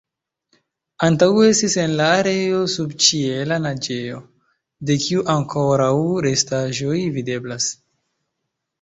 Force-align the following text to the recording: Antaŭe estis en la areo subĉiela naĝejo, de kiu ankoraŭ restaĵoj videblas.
Antaŭe 1.07 1.43
estis 1.49 1.75
en 1.83 1.93
la 1.99 2.07
areo 2.21 2.63
subĉiela 2.77 3.61
naĝejo, 3.67 4.25
de 4.91 4.99
kiu 5.07 5.29
ankoraŭ 5.37 5.95
restaĵoj 6.31 6.99
videblas. 7.21 7.73